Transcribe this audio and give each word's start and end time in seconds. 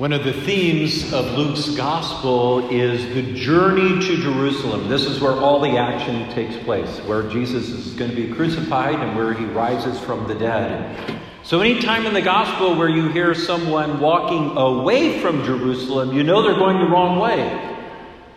One 0.00 0.14
of 0.14 0.24
the 0.24 0.32
themes 0.32 1.12
of 1.12 1.26
Luke's 1.36 1.74
gospel 1.76 2.70
is 2.70 3.14
the 3.14 3.34
journey 3.34 4.00
to 4.00 4.16
Jerusalem. 4.22 4.88
This 4.88 5.04
is 5.04 5.20
where 5.20 5.34
all 5.34 5.60
the 5.60 5.76
action 5.76 6.26
takes 6.30 6.56
place, 6.64 6.88
where 7.00 7.24
Jesus 7.24 7.68
is 7.68 7.92
going 7.96 8.08
to 8.10 8.16
be 8.16 8.32
crucified 8.32 8.94
and 8.94 9.14
where 9.14 9.34
he 9.34 9.44
rises 9.44 10.00
from 10.00 10.26
the 10.26 10.34
dead. 10.34 11.20
So, 11.42 11.60
anytime 11.60 12.06
in 12.06 12.14
the 12.14 12.22
gospel 12.22 12.76
where 12.76 12.88
you 12.88 13.10
hear 13.10 13.34
someone 13.34 14.00
walking 14.00 14.56
away 14.56 15.20
from 15.20 15.44
Jerusalem, 15.44 16.14
you 16.14 16.22
know 16.22 16.42
they're 16.42 16.54
going 16.54 16.78
the 16.78 16.90
wrong 16.90 17.18
way. 17.18 17.79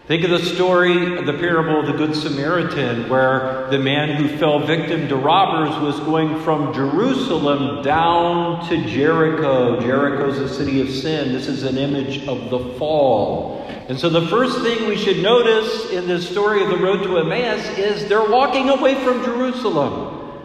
Think 0.06 0.26
of 0.26 0.32
the 0.32 0.40
story, 0.40 1.24
the 1.24 1.38
parable 1.40 1.80
of 1.80 1.86
the 1.86 1.94
Good 1.94 2.14
Samaritan, 2.14 3.08
where 3.08 3.70
the 3.72 3.80
man 3.80 4.22
who 4.22 4.38
fell 4.38 4.60
victim 4.60 5.08
to 5.08 5.16
robbers 5.16 5.82
was 5.82 5.98
going 6.02 6.42
from 6.42 6.74
Jerusalem 6.74 7.82
down 7.84 8.68
to 8.68 8.86
Jericho. 8.86 9.80
Jericho 9.80 10.28
is 10.28 10.40
a 10.40 10.54
city 10.54 10.82
of 10.82 10.90
sin. 10.90 11.32
This 11.32 11.48
is 11.48 11.64
an 11.64 11.78
image 11.78 12.28
of 12.28 12.50
the 12.50 12.78
fall. 12.78 13.66
And 13.88 13.98
so, 13.98 14.10
the 14.10 14.28
first 14.28 14.62
thing 14.62 14.90
we 14.90 14.98
should 14.98 15.24
notice 15.24 15.92
in 15.92 16.06
this 16.06 16.30
story 16.30 16.62
of 16.62 16.68
the 16.68 16.78
road 16.78 17.04
to 17.04 17.20
Emmaus 17.20 17.66
is 17.78 18.10
they're 18.10 18.30
walking 18.30 18.68
away 18.68 18.96
from 19.06 19.24
Jerusalem. 19.24 20.42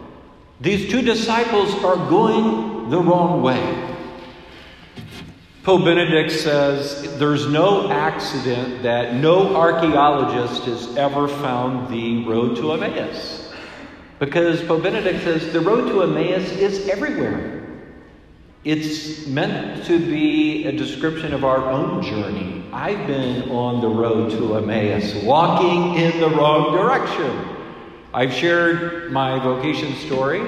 These 0.61 0.89
two 0.89 1.01
disciples 1.01 1.73
are 1.83 1.97
going 2.09 2.89
the 2.89 3.01
wrong 3.01 3.41
way. 3.41 3.88
Pope 5.69 5.85
Benedict 5.85 6.31
says 6.31 7.15
there's 7.19 7.45
no 7.45 7.91
accident 7.91 8.81
that 8.81 9.13
no 9.13 9.55
archaeologist 9.55 10.63
has 10.63 10.97
ever 10.97 11.27
found 11.27 11.93
the 11.93 12.25
road 12.25 12.55
to 12.55 12.71
Emmaus. 12.73 13.53
Because 14.17 14.63
Pope 14.63 14.81
Benedict 14.81 15.23
says 15.23 15.53
the 15.53 15.61
road 15.61 15.87
to 15.89 16.01
Emmaus 16.01 16.49
is 16.53 16.87
everywhere. 16.87 17.67
It's 18.63 19.27
meant 19.27 19.85
to 19.85 19.99
be 19.99 20.65
a 20.65 20.71
description 20.71 21.35
of 21.35 21.45
our 21.45 21.69
own 21.69 22.01
journey. 22.01 22.65
I've 22.73 23.05
been 23.05 23.51
on 23.51 23.79
the 23.79 23.89
road 23.89 24.31
to 24.31 24.55
Emmaus, 24.55 25.23
walking 25.23 26.01
in 26.01 26.19
the 26.19 26.29
wrong 26.29 26.71
direction. 26.71 27.47
I've 28.11 28.33
shared 28.33 29.11
my 29.11 29.37
vocation 29.37 29.93
story. 30.07 30.41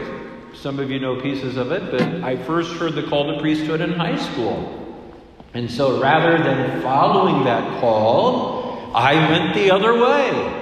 Some 0.56 0.80
of 0.80 0.90
you 0.90 1.00
know 1.00 1.22
pieces 1.22 1.58
of 1.58 1.72
it, 1.72 1.92
but 1.92 2.02
I 2.24 2.38
first 2.38 2.74
heard 2.78 2.96
the 2.96 3.04
call 3.04 3.32
to 3.32 3.40
priesthood 3.40 3.82
in 3.82 3.92
high 3.92 4.18
school. 4.18 4.81
And 5.54 5.70
so 5.70 6.02
rather 6.02 6.42
than 6.42 6.82
following 6.82 7.44
that 7.44 7.82
call, 7.82 8.92
I 8.96 9.14
went 9.30 9.56
the 9.56 9.72
other 9.72 9.94
way. 9.94 10.58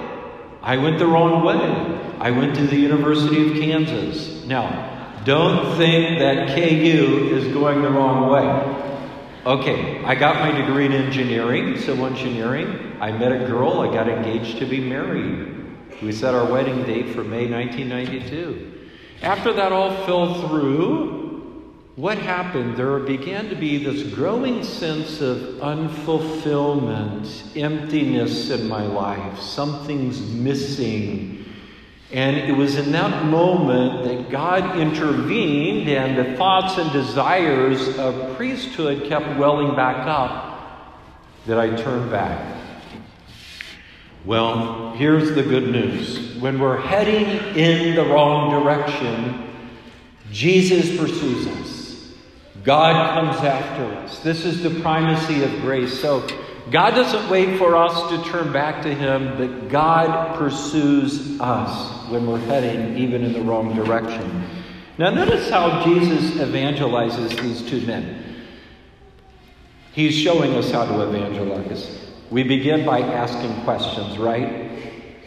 I 0.62 0.76
went 0.76 0.98
the 0.98 1.06
wrong 1.06 1.44
way. 1.44 2.00
I 2.18 2.30
went 2.30 2.54
to 2.56 2.66
the 2.66 2.76
University 2.76 3.50
of 3.50 3.56
Kansas. 3.56 4.44
Now, 4.44 5.22
don't 5.24 5.76
think 5.76 6.18
that 6.18 6.48
KU 6.54 7.30
is 7.32 7.52
going 7.52 7.82
the 7.82 7.90
wrong 7.90 8.30
way. 8.30 8.86
Okay, 9.46 10.04
I 10.04 10.14
got 10.14 10.36
my 10.36 10.50
degree 10.50 10.86
in 10.86 10.92
engineering, 10.92 11.78
civil 11.78 12.06
engineering. 12.06 12.96
I 13.00 13.10
met 13.12 13.32
a 13.32 13.46
girl, 13.46 13.80
I 13.80 13.92
got 13.92 14.08
engaged 14.08 14.58
to 14.58 14.66
be 14.66 14.80
married. 14.80 15.56
We 16.02 16.12
set 16.12 16.34
our 16.34 16.50
wedding 16.50 16.82
date 16.84 17.14
for 17.14 17.22
May 17.24 17.50
1992. 17.50 18.88
After 19.22 19.52
that 19.52 19.72
all 19.72 19.94
fell 20.04 20.46
through, 20.46 21.19
what 22.00 22.16
happened? 22.16 22.78
There 22.78 22.98
began 22.98 23.50
to 23.50 23.54
be 23.54 23.76
this 23.84 24.14
growing 24.14 24.64
sense 24.64 25.20
of 25.20 25.36
unfulfillment, 25.60 27.54
emptiness 27.54 28.48
in 28.48 28.66
my 28.66 28.86
life. 28.86 29.38
Something's 29.38 30.18
missing. 30.22 31.44
And 32.10 32.38
it 32.38 32.54
was 32.54 32.78
in 32.78 32.90
that 32.92 33.26
moment 33.26 34.04
that 34.04 34.30
God 34.30 34.78
intervened, 34.78 35.90
and 35.90 36.16
the 36.16 36.38
thoughts 36.38 36.78
and 36.78 36.90
desires 36.90 37.98
of 37.98 38.34
priesthood 38.34 39.06
kept 39.06 39.38
welling 39.38 39.76
back 39.76 40.06
up, 40.06 41.04
that 41.44 41.58
I 41.58 41.76
turned 41.76 42.10
back. 42.10 42.62
Well, 44.24 44.94
here's 44.94 45.34
the 45.34 45.42
good 45.42 45.68
news. 45.68 46.36
When 46.40 46.58
we're 46.58 46.80
heading 46.80 47.26
in 47.54 47.94
the 47.94 48.06
wrong 48.06 48.62
direction, 48.62 49.50
Jesus 50.32 50.98
pursues 50.98 51.46
us. 51.46 51.79
God 52.62 53.14
comes 53.14 53.44
after 53.44 53.84
us. 53.96 54.18
This 54.20 54.44
is 54.44 54.62
the 54.62 54.80
primacy 54.80 55.42
of 55.42 55.50
grace. 55.62 55.98
So 56.00 56.26
God 56.70 56.90
doesn't 56.90 57.30
wait 57.30 57.58
for 57.58 57.74
us 57.74 58.10
to 58.10 58.30
turn 58.30 58.52
back 58.52 58.82
to 58.82 58.94
Him, 58.94 59.36
but 59.38 59.68
God 59.68 60.36
pursues 60.36 61.40
us 61.40 62.08
when 62.10 62.26
we're 62.26 62.38
heading 62.38 62.98
even 62.98 63.24
in 63.24 63.32
the 63.32 63.40
wrong 63.40 63.74
direction. 63.74 64.46
Now, 64.98 65.10
notice 65.10 65.48
how 65.48 65.82
Jesus 65.84 66.32
evangelizes 66.32 67.40
these 67.40 67.62
two 67.62 67.80
men. 67.86 68.44
He's 69.92 70.14
showing 70.14 70.54
us 70.54 70.70
how 70.70 70.84
to 70.84 71.08
evangelize. 71.08 71.98
We 72.30 72.42
begin 72.42 72.84
by 72.84 73.00
asking 73.00 73.64
questions, 73.64 74.18
right? 74.18 74.69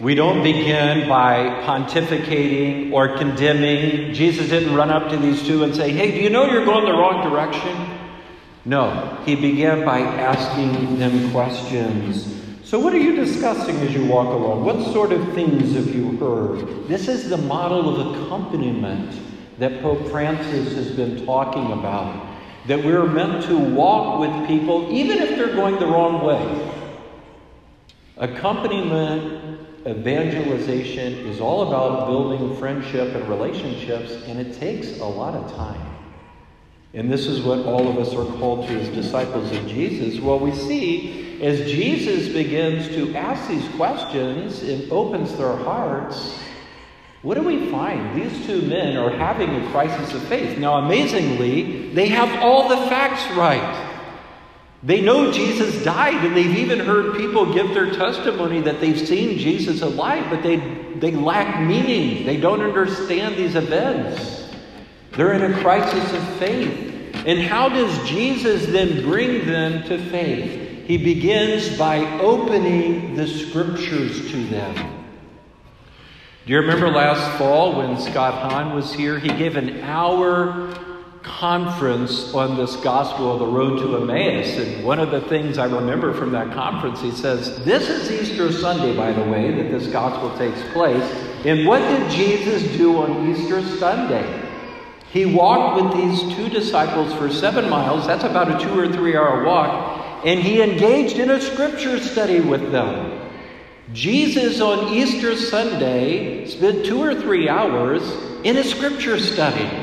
We 0.01 0.15
don't 0.15 0.41
begin 0.41 1.07
by 1.07 1.63
pontificating 1.65 2.91
or 2.91 3.15
condemning. 3.15 4.13
Jesus 4.13 4.49
didn't 4.49 4.75
run 4.75 4.89
up 4.89 5.09
to 5.11 5.17
these 5.17 5.45
two 5.45 5.63
and 5.63 5.75
say, 5.75 5.91
Hey, 5.91 6.11
do 6.11 6.17
you 6.17 6.29
know 6.29 6.45
you're 6.45 6.65
going 6.65 6.85
the 6.85 6.91
wrong 6.91 7.29
direction? 7.29 7.99
No, 8.65 9.21
he 9.25 9.35
began 9.35 9.85
by 9.85 9.99
asking 9.99 10.97
them 10.97 11.31
questions. 11.31 12.33
So, 12.63 12.79
what 12.79 12.93
are 12.93 12.99
you 12.99 13.15
discussing 13.15 13.75
as 13.77 13.93
you 13.93 14.05
walk 14.05 14.27
along? 14.27 14.63
What 14.63 14.91
sort 14.93 15.11
of 15.11 15.33
things 15.33 15.75
have 15.75 15.93
you 15.93 16.17
heard? 16.17 16.87
This 16.87 17.07
is 17.07 17.29
the 17.29 17.37
model 17.37 17.89
of 17.89 18.23
accompaniment 18.23 19.19
that 19.59 19.81
Pope 19.81 20.07
Francis 20.09 20.73
has 20.75 20.89
been 20.91 21.25
talking 21.25 21.71
about. 21.73 22.31
That 22.67 22.83
we're 22.83 23.05
meant 23.05 23.43
to 23.45 23.57
walk 23.57 24.21
with 24.21 24.47
people 24.47 24.89
even 24.89 25.19
if 25.19 25.31
they're 25.31 25.53
going 25.53 25.77
the 25.77 25.85
wrong 25.85 26.25
way. 26.25 26.79
Accompaniment 28.17 29.52
evangelization 29.85 31.13
is 31.27 31.39
all 31.39 31.67
about 31.67 32.07
building 32.07 32.55
friendship 32.57 33.13
and 33.15 33.27
relationships, 33.27 34.11
and 34.27 34.39
it 34.39 34.59
takes 34.59 34.99
a 34.99 35.05
lot 35.05 35.33
of 35.35 35.53
time. 35.55 35.89
And 36.93 37.11
this 37.11 37.25
is 37.25 37.41
what 37.41 37.59
all 37.65 37.87
of 37.89 37.97
us 37.97 38.13
are 38.13 38.25
called 38.37 38.67
to 38.67 38.79
as 38.79 38.87
disciples 38.89 39.51
of 39.51 39.67
Jesus. 39.67 40.21
Well, 40.21 40.39
we 40.39 40.53
see 40.53 41.41
as 41.41 41.69
Jesus 41.69 42.31
begins 42.31 42.87
to 42.89 43.15
ask 43.15 43.49
these 43.49 43.67
questions 43.75 44.61
and 44.61 44.91
opens 44.91 45.35
their 45.35 45.55
hearts, 45.57 46.39
what 47.23 47.35
do 47.35 47.41
we 47.41 47.71
find? 47.71 48.21
These 48.21 48.45
two 48.45 48.61
men 48.63 48.95
are 48.95 49.09
having 49.09 49.49
a 49.49 49.71
crisis 49.71 50.13
of 50.13 50.23
faith. 50.27 50.57
Now, 50.57 50.75
amazingly, 50.75 51.89
they 51.93 52.07
have 52.09 52.43
all 52.43 52.69
the 52.69 52.77
facts 52.87 53.25
right. 53.35 53.92
They 54.83 54.99
know 54.99 55.31
Jesus 55.31 55.81
died, 55.83 56.25
and 56.25 56.35
they've 56.35 56.57
even 56.57 56.79
heard 56.79 57.15
people 57.15 57.53
give 57.53 57.73
their 57.73 57.91
testimony 57.91 58.59
that 58.61 58.81
they've 58.81 58.99
seen 58.99 59.37
Jesus 59.37 59.81
alive, 59.81 60.29
but 60.29 60.43
they, 60.43 60.57
they 60.95 61.11
lack 61.11 61.61
meaning. 61.61 62.25
They 62.25 62.35
don't 62.35 62.61
understand 62.61 63.37
these 63.37 63.55
events. 63.55 64.49
They're 65.11 65.33
in 65.33 65.53
a 65.53 65.61
crisis 65.61 66.13
of 66.13 66.27
faith. 66.37 66.91
And 67.25 67.39
how 67.39 67.69
does 67.69 68.09
Jesus 68.09 68.65
then 68.65 69.03
bring 69.03 69.45
them 69.45 69.83
to 69.83 69.97
faith? 70.09 70.85
He 70.85 70.97
begins 70.97 71.77
by 71.77 71.99
opening 72.19 73.15
the 73.15 73.25
scriptures 73.25 74.29
to 74.31 74.43
them. 74.47 74.75
Do 76.45 76.51
you 76.51 76.59
remember 76.59 76.89
last 76.89 77.37
fall 77.37 77.77
when 77.77 77.97
Scott 77.97 78.33
Hahn 78.33 78.75
was 78.75 78.91
here? 78.91 79.17
He 79.17 79.29
gave 79.29 79.55
an 79.55 79.79
hour 79.79 80.75
conference 81.23 82.33
on 82.33 82.57
this 82.57 82.75
gospel 82.77 83.33
of 83.33 83.39
the 83.39 83.45
road 83.47 83.79
to 83.79 83.97
Emmaus. 83.97 84.57
And 84.57 84.83
one 84.83 84.99
of 84.99 85.09
the 85.09 85.21
things 85.21 85.57
I 85.57 85.65
remember 85.65 86.13
from 86.13 86.31
that 86.33 86.53
conference, 86.53 87.01
he 87.01 87.11
says, 87.11 87.63
This 87.63 87.89
is 87.89 88.11
Easter 88.11 88.51
Sunday, 88.51 88.95
by 88.95 89.13
the 89.13 89.23
way, 89.23 89.51
that 89.51 89.71
this 89.71 89.87
gospel 89.87 90.37
takes 90.37 90.61
place. 90.73 91.03
And 91.45 91.65
what 91.65 91.79
did 91.79 92.11
Jesus 92.11 92.63
do 92.77 92.97
on 92.97 93.31
Easter 93.31 93.61
Sunday? 93.77 94.41
He 95.11 95.25
walked 95.25 95.81
with 95.81 95.93
these 95.93 96.35
two 96.35 96.49
disciples 96.49 97.13
for 97.13 97.29
seven 97.29 97.69
miles. 97.69 98.07
That's 98.07 98.23
about 98.23 98.61
a 98.61 98.63
two 98.63 98.77
or 98.77 98.91
three 98.91 99.15
hour 99.15 99.43
walk. 99.43 100.25
And 100.25 100.39
he 100.39 100.61
engaged 100.61 101.19
in 101.19 101.29
a 101.29 101.41
scripture 101.41 101.99
study 101.99 102.39
with 102.39 102.71
them. 102.71 103.19
Jesus 103.91 104.61
on 104.61 104.93
Easter 104.93 105.35
Sunday 105.35 106.47
spent 106.47 106.85
two 106.85 107.01
or 107.01 107.13
three 107.13 107.47
hours 107.49 108.01
in 108.43 108.57
a 108.57 108.63
scripture 108.63 109.19
study. 109.19 109.82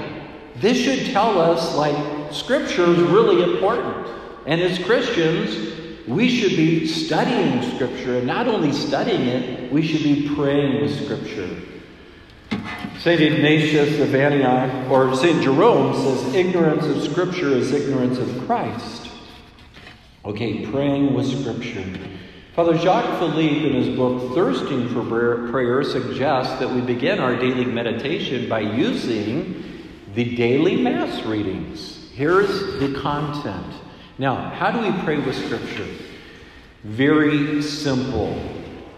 This 0.60 0.78
should 0.78 1.12
tell 1.12 1.40
us, 1.40 1.74
like, 1.74 2.32
Scripture 2.32 2.84
is 2.84 2.98
really 2.98 3.42
important. 3.54 4.08
And 4.46 4.60
as 4.60 4.78
Christians, 4.78 6.06
we 6.06 6.28
should 6.28 6.56
be 6.56 6.86
studying 6.86 7.62
Scripture. 7.74 8.18
And 8.18 8.26
not 8.26 8.46
only 8.46 8.72
studying 8.72 9.22
it, 9.22 9.72
we 9.72 9.80
should 9.86 10.02
be 10.02 10.34
praying 10.34 10.82
with 10.82 11.04
Scripture. 11.04 11.48
St. 12.98 13.20
Ignatius 13.20 13.98
of 14.00 14.14
Antioch, 14.14 14.90
or 14.90 15.14
St. 15.16 15.42
Jerome 15.42 15.94
says, 15.94 16.34
ignorance 16.34 16.84
of 16.84 17.10
Scripture 17.10 17.48
is 17.48 17.72
ignorance 17.72 18.18
of 18.18 18.46
Christ. 18.46 19.08
Okay, 20.26 20.66
praying 20.66 21.14
with 21.14 21.26
Scripture. 21.26 21.98
Father 22.54 22.76
Jacques 22.76 23.18
Philippe, 23.18 23.66
in 23.66 23.82
his 23.82 23.96
book 23.96 24.34
Thirsting 24.34 24.90
for 24.90 25.48
Prayer, 25.50 25.82
suggests 25.82 26.58
that 26.58 26.68
we 26.68 26.82
begin 26.82 27.18
our 27.18 27.34
daily 27.36 27.64
meditation 27.64 28.46
by 28.46 28.60
using 28.60 29.69
the 30.14 30.36
daily 30.36 30.76
Mass 30.76 31.24
readings. 31.24 32.10
Here's 32.14 32.78
the 32.80 32.98
content. 33.00 33.74
Now, 34.18 34.50
how 34.50 34.70
do 34.70 34.80
we 34.80 34.92
pray 35.02 35.18
with 35.18 35.36
Scripture? 35.36 35.86
Very 36.82 37.62
simple. 37.62 38.40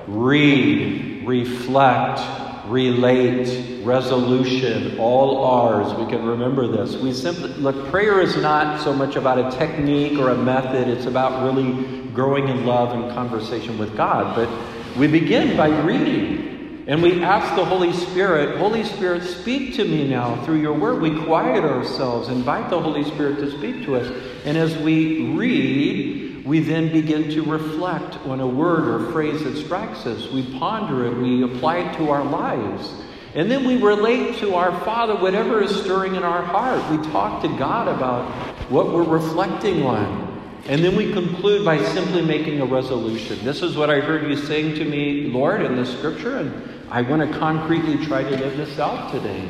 Read, 0.06 1.26
reflect, 1.26 2.20
relate, 2.66 3.84
resolution, 3.84 4.98
all 4.98 5.44
ours. 5.44 5.92
We 5.94 6.06
can 6.06 6.24
remember 6.24 6.66
this. 6.66 6.96
We 6.96 7.12
simply 7.12 7.50
look, 7.54 7.90
prayer 7.90 8.20
is 8.20 8.36
not 8.36 8.82
so 8.82 8.92
much 8.92 9.16
about 9.16 9.38
a 9.38 9.56
technique 9.56 10.18
or 10.18 10.30
a 10.30 10.36
method, 10.36 10.88
it's 10.88 11.06
about 11.06 11.44
really 11.44 12.02
growing 12.08 12.48
in 12.48 12.66
love 12.66 12.92
and 12.94 13.12
conversation 13.12 13.78
with 13.78 13.96
God. 13.96 14.34
But 14.34 14.48
we 14.96 15.06
begin 15.06 15.56
by 15.56 15.68
reading. 15.68 16.41
And 16.86 17.00
we 17.00 17.22
ask 17.22 17.54
the 17.54 17.64
Holy 17.64 17.92
Spirit, 17.92 18.58
Holy 18.58 18.82
Spirit, 18.82 19.22
speak 19.22 19.74
to 19.74 19.84
me 19.84 20.08
now 20.08 20.44
through 20.44 20.60
your 20.60 20.72
word. 20.72 21.00
We 21.00 21.22
quiet 21.24 21.62
ourselves, 21.62 22.28
invite 22.28 22.70
the 22.70 22.80
Holy 22.80 23.04
Spirit 23.04 23.36
to 23.36 23.50
speak 23.56 23.84
to 23.84 23.96
us. 23.96 24.12
And 24.44 24.56
as 24.56 24.76
we 24.78 25.30
read, 25.36 26.44
we 26.44 26.58
then 26.58 26.90
begin 26.90 27.30
to 27.30 27.42
reflect 27.42 28.16
on 28.26 28.40
a 28.40 28.46
word 28.46 28.88
or 28.88 29.12
phrase 29.12 29.44
that 29.44 29.56
strikes 29.56 30.06
us. 30.06 30.28
We 30.32 30.58
ponder 30.58 31.06
it, 31.06 31.16
we 31.16 31.44
apply 31.44 31.78
it 31.78 31.96
to 31.98 32.10
our 32.10 32.24
lives. 32.24 32.92
And 33.36 33.48
then 33.48 33.64
we 33.64 33.80
relate 33.80 34.38
to 34.40 34.56
our 34.56 34.78
Father 34.80 35.14
whatever 35.14 35.62
is 35.62 35.74
stirring 35.82 36.16
in 36.16 36.24
our 36.24 36.42
heart. 36.42 36.82
We 36.90 36.98
talk 37.12 37.42
to 37.42 37.48
God 37.48 37.86
about 37.86 38.28
what 38.70 38.92
we're 38.92 39.04
reflecting 39.04 39.84
on. 39.84 40.30
And 40.66 40.84
then 40.84 40.94
we 40.94 41.12
conclude 41.12 41.64
by 41.64 41.82
simply 41.82 42.22
making 42.22 42.60
a 42.60 42.66
resolution. 42.66 43.44
This 43.44 43.62
is 43.62 43.76
what 43.76 43.90
I 43.90 44.00
heard 44.00 44.28
you 44.28 44.36
saying 44.36 44.74
to 44.76 44.84
me, 44.84 45.28
Lord, 45.28 45.62
in 45.62 45.76
the 45.76 45.84
scripture, 45.84 46.38
and 46.38 46.71
I 46.90 47.02
want 47.02 47.22
to 47.22 47.38
concretely 47.38 48.04
try 48.04 48.22
to 48.22 48.30
live 48.30 48.56
this 48.56 48.78
out 48.78 49.12
today. 49.12 49.48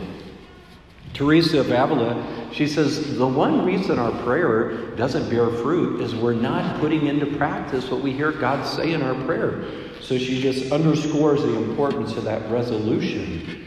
Teresa 1.14 1.61
of 1.61 1.70
Avila, 1.70 2.50
she 2.52 2.67
says, 2.67 3.19
the 3.19 3.26
one 3.26 3.64
reason 3.64 3.99
our 3.99 4.12
prayer 4.23 4.94
doesn't 4.96 5.29
bear 5.29 5.50
fruit 5.50 6.00
is 6.00 6.14
we're 6.14 6.32
not 6.32 6.81
putting 6.81 7.06
into 7.06 7.26
practice 7.37 7.90
what 7.90 8.00
we 8.00 8.12
hear 8.12 8.32
God 8.32 8.67
say 8.67 8.93
in 8.93 9.02
our 9.02 9.14
prayer. 9.26 9.64
So 10.00 10.17
she 10.19 10.40
just 10.40 10.73
underscores 10.73 11.43
the 11.43 11.55
importance 11.56 12.17
of 12.17 12.25
that 12.25 12.50
resolution. 12.50 13.67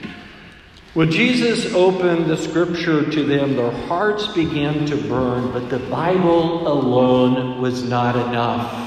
When 0.95 1.11
Jesus 1.11 1.73
opened 1.73 2.27
the 2.27 2.37
scripture 2.37 3.09
to 3.11 3.23
them, 3.23 3.55
their 3.55 3.71
hearts 3.71 4.27
began 4.27 4.85
to 4.85 4.95
burn, 4.95 5.51
but 5.51 5.69
the 5.69 5.79
Bible 5.79 6.67
alone 6.67 7.61
was 7.61 7.83
not 7.83 8.15
enough. 8.15 8.84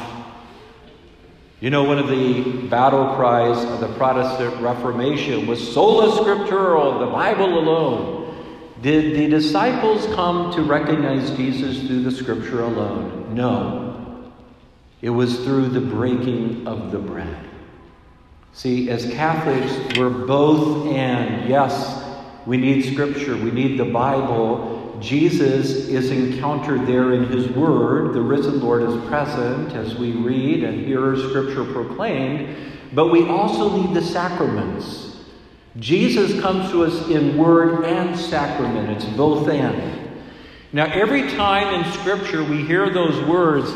You 1.60 1.70
know, 1.70 1.82
one 1.82 1.99
of 1.99 2.08
the 2.08 2.69
battle 2.69 3.16
cries 3.16 3.64
of 3.64 3.81
the 3.81 3.88
Protestant 3.99 4.62
Reformation 4.62 5.49
was 5.49 5.72
sola 5.72 6.12
scriptura, 6.22 7.00
the 7.00 7.10
Bible 7.10 7.58
alone. 7.58 8.16
Did 8.81 9.16
the 9.16 9.28
disciples 9.28 10.06
come 10.14 10.52
to 10.52 10.62
recognize 10.62 11.32
Jesus 11.32 11.84
through 11.88 12.05
the 12.05 12.12
scripture 12.12 12.62
alone? 12.62 13.34
No. 13.34 14.32
It 15.02 15.10
was 15.10 15.44
through 15.44 15.70
the 15.70 15.81
breaking 15.81 16.66
of 16.69 16.93
the 16.93 16.99
bread. 16.99 17.44
See, 18.52 18.88
as 18.90 19.10
Catholics, 19.12 19.99
we're 19.99 20.10
both 20.10 20.88
and. 20.88 21.49
Yes, 21.49 22.05
we 22.46 22.56
need 22.56 22.93
Scripture, 22.93 23.37
we 23.37 23.50
need 23.50 23.78
the 23.78 23.84
Bible. 23.84 24.77
Jesus 25.00 25.88
is 25.88 26.10
encountered 26.10 26.86
there 26.86 27.12
in 27.12 27.24
His 27.26 27.48
Word. 27.48 28.14
The 28.14 28.20
risen 28.20 28.60
Lord 28.60 28.82
is 28.82 29.08
present 29.08 29.72
as 29.72 29.96
we 29.96 30.12
read 30.12 30.64
and 30.64 30.84
hear 30.84 31.16
Scripture 31.16 31.64
proclaimed. 31.64 32.56
But 32.92 33.08
we 33.08 33.28
also 33.28 33.76
need 33.76 33.94
the 33.94 34.02
sacraments. 34.02 35.16
Jesus 35.78 36.40
comes 36.40 36.70
to 36.70 36.84
us 36.84 37.08
in 37.08 37.36
word 37.36 37.84
and 37.84 38.18
sacrament. 38.18 38.90
It's 38.90 39.04
both 39.16 39.48
and. 39.48 40.10
Now, 40.72 40.86
every 40.86 41.28
time 41.30 41.74
in 41.74 41.92
Scripture 41.92 42.42
we 42.42 42.64
hear 42.64 42.90
those 42.90 43.22
words 43.28 43.70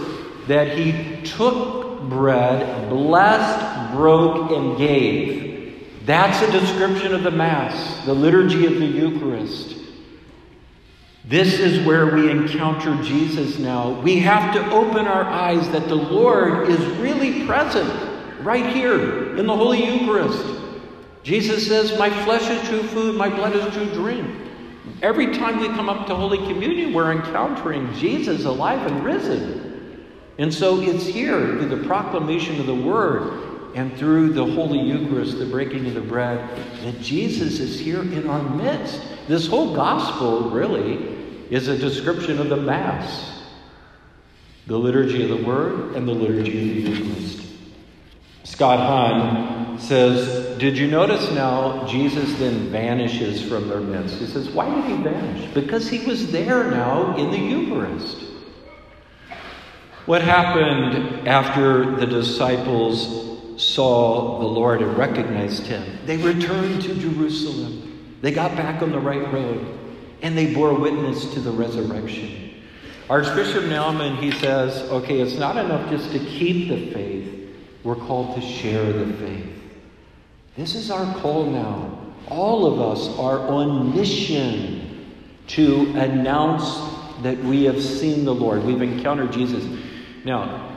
that 0.49 0.77
He 0.77 1.23
took 1.23 2.03
bread, 2.09 2.89
blessed, 2.89 3.95
broke, 3.95 4.51
and 4.51 4.77
gave. 4.77 5.87
That's 6.05 6.43
a 6.43 6.51
description 6.51 7.15
of 7.15 7.23
the 7.23 7.31
Mass, 7.31 8.05
the 8.05 8.15
liturgy 8.15 8.67
of 8.67 8.75
the 8.75 8.87
Eucharist. 8.87 9.77
This 11.25 11.61
is 11.61 11.87
where 11.87 12.15
we 12.15 12.31
encounter 12.31 13.01
Jesus 13.03 13.59
now. 13.59 14.01
We 14.01 14.19
have 14.21 14.53
to 14.55 14.71
open 14.73 15.07
our 15.07 15.25
eyes 15.25 15.69
that 15.71 15.87
the 15.87 15.95
Lord 15.95 16.69
is 16.69 16.81
really 16.99 17.47
present 17.47 17.89
right 18.43 18.75
here 18.75 19.37
in 19.37 19.47
the 19.47 19.57
Holy 19.57 19.85
Eucharist. 19.85 20.45
Jesus 21.23 21.67
says, 21.67 21.97
My 21.97 22.11
flesh 22.25 22.51
is 22.51 22.69
true 22.69 22.83
food, 22.83 23.15
my 23.15 23.29
blood 23.29 23.55
is 23.55 23.73
true 23.73 23.87
drink. 23.95 24.29
Every 25.01 25.33
time 25.33 25.61
we 25.61 25.69
come 25.69 25.89
up 25.89 26.09
to 26.09 26.15
Holy 26.17 26.39
Communion, 26.39 26.93
we're 26.93 27.13
encountering 27.13 27.93
Jesus 27.95 28.45
alive 28.45 28.85
and 28.91 29.05
risen. 29.05 30.05
And 30.39 30.53
so 30.53 30.81
it's 30.81 31.07
here 31.07 31.39
through 31.39 31.69
the 31.69 31.87
proclamation 31.87 32.59
of 32.59 32.67
the 32.67 32.75
Word 32.75 33.52
and 33.75 33.97
through 33.97 34.33
the 34.33 34.45
Holy 34.45 34.79
Eucharist, 34.79 35.39
the 35.39 35.47
breaking 35.47 35.87
of 35.87 35.95
the 35.95 36.01
bread, 36.01 36.39
that 36.83 37.01
Jesus 37.01 37.59
is 37.59 37.79
here 37.79 38.03
in 38.03 38.29
our 38.29 38.43
midst. 38.43 39.01
This 39.29 39.47
whole 39.47 39.75
gospel 39.75 40.51
really 40.51 41.47
is 41.51 41.69
a 41.69 41.77
description 41.77 42.39
of 42.39 42.49
the 42.49 42.57
Mass, 42.57 43.43
the 44.67 44.79
liturgy 44.79 45.23
of 45.23 45.29
the 45.29 45.45
Word, 45.45 45.95
and 45.95 46.07
the 46.07 46.13
liturgy 46.13 46.59
of 46.59 46.85
the 46.85 46.91
Eucharist. 46.91 47.43
Scott 48.45 48.79
Hahn 48.79 49.79
says, 49.79 50.59
Did 50.59 50.77
you 50.77 50.89
notice 50.89 51.31
now 51.33 51.87
Jesus 51.87 52.39
then 52.39 52.69
vanishes 52.71 53.43
from 53.43 53.69
their 53.69 53.81
midst? 53.81 54.17
He 54.17 54.27
says, 54.27 54.51
Why 54.51 54.73
did 54.75 54.85
he 54.85 55.03
vanish? 55.03 55.55
Because 55.55 55.89
he 55.89 56.05
was 56.07 56.31
there 56.33 56.71
now 56.71 57.17
in 57.17 57.31
the 57.31 57.39
Eucharist. 57.39 58.19
What 60.07 60.21
happened 60.21 61.29
after 61.29 61.97
the 61.97 62.07
disciples 62.07 63.32
saw 63.63 64.39
the 64.39 64.47
Lord 64.47 64.83
and 64.83 64.97
recognized 64.97 65.67
him? 65.67 65.99
They 66.05 66.17
returned 66.17 66.83
to 66.83 66.95
Jerusalem. 66.95 68.19
They 68.21 68.33
got 68.33 68.57
back 68.57 68.83
on 68.83 68.93
the 68.93 69.01
right 69.01 69.33
road 69.33 69.79
and 70.23 70.37
they 70.37 70.55
bore 70.55 70.75
witness 70.75 71.33
to 71.35 71.41
the 71.41 71.51
resurrection. 71.51 72.55
Archbishop 73.11 73.65
Naumann, 73.65 74.17
he 74.17 74.31
says, 74.31 74.77
okay, 74.91 75.21
it's 75.21 75.39
not 75.39 75.57
enough 75.57 75.91
just 75.91 76.13
to 76.13 76.19
keep 76.19 76.69
the 76.69 76.93
faith, 76.93 77.51
we're 77.83 77.97
called 77.97 78.37
to 78.37 78.41
share 78.41 78.93
the 78.93 79.13
faith. 79.15 79.47
This 80.57 80.75
is 80.75 80.91
our 80.91 81.13
call 81.21 81.51
now. 81.51 81.99
All 82.29 82.67
of 82.67 82.81
us 82.81 83.09
are 83.19 83.41
on 83.41 83.95
mission 83.95 85.15
to 85.49 85.93
announce 85.97 86.65
that 87.23 87.39
we 87.39 87.65
have 87.65 87.83
seen 87.83 88.25
the 88.25 88.35
Lord, 88.35 88.65
we've 88.65 88.83
encountered 88.83 89.33
Jesus. 89.33 89.65
Now, 90.25 90.72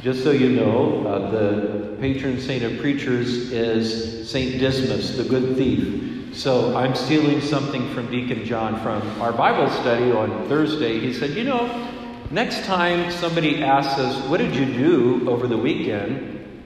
just 0.00 0.22
so 0.22 0.30
you 0.30 0.50
know, 0.50 1.06
uh, 1.06 1.30
the 1.30 1.96
patron 2.00 2.40
saint 2.40 2.62
of 2.62 2.78
preachers 2.78 3.50
is 3.50 4.30
Saint 4.30 4.60
Dismas, 4.60 5.16
the 5.16 5.24
good 5.24 5.56
thief. 5.56 6.36
So 6.36 6.76
I'm 6.76 6.94
stealing 6.94 7.40
something 7.40 7.92
from 7.92 8.08
Deacon 8.08 8.44
John 8.44 8.80
from 8.80 9.02
our 9.20 9.32
Bible 9.32 9.68
study 9.80 10.12
on 10.12 10.48
Thursday. 10.48 11.00
He 11.00 11.12
said, 11.12 11.30
You 11.30 11.44
know, 11.44 11.90
next 12.30 12.64
time 12.64 13.10
somebody 13.10 13.64
asks 13.64 13.98
us, 13.98 14.24
What 14.28 14.38
did 14.38 14.54
you 14.54 14.66
do 14.66 15.28
over 15.28 15.48
the 15.48 15.58
weekend? 15.58 16.62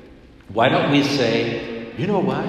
Why 0.52 0.68
don't 0.68 0.90
we 0.90 1.02
say, 1.02 1.90
You 1.96 2.06
know 2.06 2.20
what? 2.20 2.46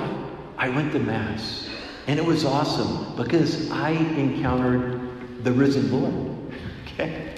I 0.58 0.68
went 0.68 0.92
to 0.94 1.00
Mass. 1.00 1.70
And 2.08 2.20
it 2.20 2.26
was 2.26 2.44
awesome 2.44 3.16
because 3.16 3.72
I 3.72 3.92
encountered 3.92 5.44
the 5.46 5.52
risen 5.52 5.92
Lord. 5.92 6.30
Okay? 6.94 7.34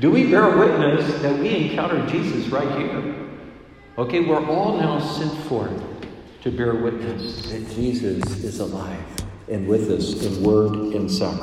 Do 0.00 0.10
we 0.10 0.28
bear 0.28 0.56
witness 0.58 1.22
that 1.22 1.38
we 1.38 1.70
encountered 1.70 2.08
Jesus 2.08 2.48
right 2.48 2.68
here? 2.78 3.14
Okay, 3.96 4.20
we're 4.20 4.44
all 4.44 4.76
now 4.76 4.98
sent 4.98 5.32
forth 5.44 5.80
to 6.42 6.50
bear 6.50 6.74
witness 6.74 7.48
that 7.50 7.70
Jesus 7.70 8.24
is 8.42 8.58
alive 8.58 9.04
and 9.48 9.68
with 9.68 9.88
us 9.92 10.24
in 10.24 10.42
word 10.42 10.72
and 10.72 11.08
sacrament. 11.08 11.42